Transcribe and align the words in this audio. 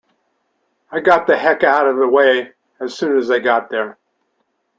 I 0.91 0.99
got 0.99 1.27
the 1.27 1.37
heck 1.37 1.63
out 1.63 1.85
of 1.87 1.95
the 1.97 2.07
way 2.07 2.53
as 2.79 2.97
soon 2.97 3.19
as 3.19 3.27
they 3.27 3.39
got 3.39 3.69
there. 3.69 3.99